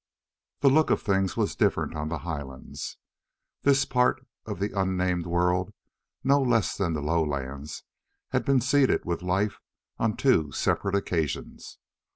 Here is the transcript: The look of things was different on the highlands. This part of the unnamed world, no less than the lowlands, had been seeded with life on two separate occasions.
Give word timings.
The 0.61 0.69
look 0.69 0.89
of 0.89 1.03
things 1.03 1.37
was 1.37 1.55
different 1.55 1.93
on 1.95 2.09
the 2.09 2.17
highlands. 2.25 2.97
This 3.61 3.85
part 3.85 4.25
of 4.47 4.57
the 4.59 4.71
unnamed 4.71 5.27
world, 5.27 5.73
no 6.23 6.41
less 6.41 6.75
than 6.75 6.93
the 6.93 7.03
lowlands, 7.03 7.83
had 8.29 8.43
been 8.43 8.61
seeded 8.61 9.05
with 9.05 9.21
life 9.21 9.59
on 9.99 10.17
two 10.17 10.51
separate 10.53 10.95
occasions. 10.95 11.77